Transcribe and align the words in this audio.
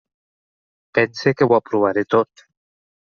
Pense 0.99 1.33
que 1.41 1.49
ho 1.51 1.53
aprovaré 1.59 2.05
tot. 2.15 2.45